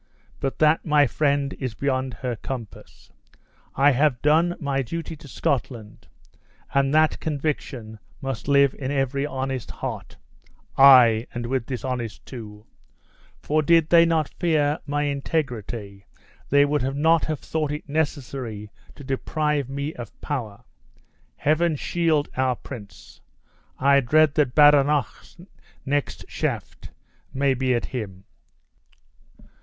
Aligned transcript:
But 0.39 0.57
that, 0.57 0.83
my 0.83 1.05
friend, 1.05 1.53
is 1.59 1.75
beyond 1.75 2.15
her 2.15 2.35
compass. 2.35 3.11
I 3.75 3.91
have 3.91 4.19
done 4.23 4.55
my 4.59 4.81
duty 4.81 5.15
to 5.17 5.27
Scotland, 5.27 6.07
and 6.73 6.91
that 6.91 7.19
conviction 7.19 7.99
must 8.19 8.47
live 8.47 8.73
in 8.79 8.89
every 8.89 9.27
honest 9.27 9.69
heart 9.69 10.15
ay, 10.75 11.27
and 11.35 11.45
with 11.45 11.67
dishonest 11.67 12.25
too 12.25 12.65
for 13.43 13.61
did 13.61 13.89
they 13.89 14.03
not 14.03 14.27
fear 14.39 14.79
my 14.87 15.03
integrity, 15.03 16.07
they 16.49 16.65
would 16.65 16.95
not 16.97 17.25
have 17.25 17.39
thought 17.41 17.71
it 17.71 17.87
necessary 17.87 18.71
to 18.95 19.03
deprive 19.03 19.69
me 19.69 19.93
of 19.93 20.19
power. 20.19 20.63
Heaven 21.37 21.75
shield 21.75 22.27
our 22.35 22.55
prince! 22.55 23.21
I 23.77 23.99
dread 23.99 24.33
that 24.33 24.55
Badenoch's 24.55 25.37
next 25.85 26.25
shaft 26.27 26.89
may 27.35 27.53
be 27.53 27.75
at 27.75 27.85
him!" 27.85 28.23